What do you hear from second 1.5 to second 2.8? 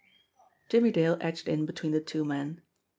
between the two men.